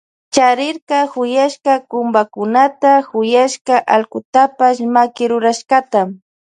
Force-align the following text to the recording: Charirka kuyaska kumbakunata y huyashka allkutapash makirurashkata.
Charirka 0.33 0.99
kuyaska 1.13 1.73
kumbakunata 1.89 2.91
y 2.99 3.03
huyashka 3.09 3.75
allkutapash 3.95 4.81
makirurashkata. 4.93 5.99